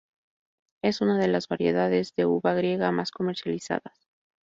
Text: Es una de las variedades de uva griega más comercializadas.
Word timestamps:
Es 0.81 1.01
una 1.01 1.19
de 1.19 1.27
las 1.27 1.47
variedades 1.47 2.15
de 2.15 2.25
uva 2.25 2.55
griega 2.55 2.91
más 2.91 3.11
comercializadas. 3.11 4.09